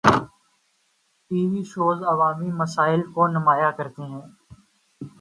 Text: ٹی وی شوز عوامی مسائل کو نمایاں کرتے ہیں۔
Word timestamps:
ٹی 1.31 1.39
وی 1.51 1.61
شوز 1.71 1.97
عوامی 2.11 2.49
مسائل 2.61 3.01
کو 3.13 3.21
نمایاں 3.27 3.71
کرتے 3.77 4.03
ہیں۔ 4.03 4.25